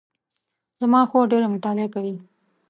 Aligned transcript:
زما 0.81 1.01
خور 1.09 1.25
ډېره 1.31 1.47
مطالعه 1.55 1.87
کوي 1.93 2.15